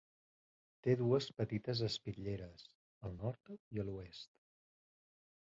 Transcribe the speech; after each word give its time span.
Té 0.87 0.95
dues 1.01 1.27
petites 1.41 1.83
espitlleres, 1.89 2.65
al 3.11 3.15
nord 3.21 3.53
i 3.77 3.85
a 3.85 3.87
l'oest. 3.93 4.35